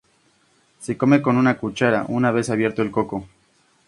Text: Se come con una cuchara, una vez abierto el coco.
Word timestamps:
Se 0.79 0.95
come 0.97 1.19
con 1.21 1.35
una 1.37 1.59
cuchara, 1.59 2.05
una 2.07 2.31
vez 2.31 2.49
abierto 2.49 2.81
el 2.81 2.89
coco. 2.89 3.27